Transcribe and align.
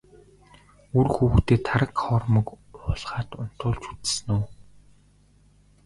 Үр 0.97 1.07
хүүхдээ 1.13 1.59
тараг 1.67 1.91
хоормог 2.03 2.47
уулгаад 2.85 3.29
унтуулж 3.41 3.83
үзсэн 3.91 4.29
үү? 4.35 4.45